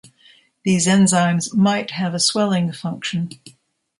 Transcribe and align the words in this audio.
These 0.63 0.87
enzymes 0.87 1.53
might 1.55 1.91
have 1.91 2.15
a 2.15 2.19
swelling 2.19 2.71
function. 2.71 3.29